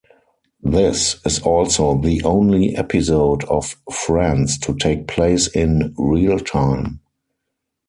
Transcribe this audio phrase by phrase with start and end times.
[0.63, 7.01] This is also the only episode of "Friends" to take place in "real time".